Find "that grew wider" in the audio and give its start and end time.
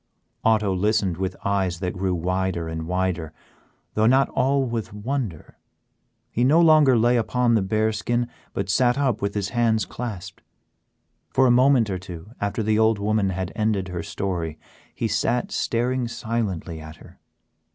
1.79-2.67